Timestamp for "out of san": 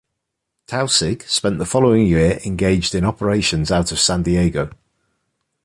3.71-4.23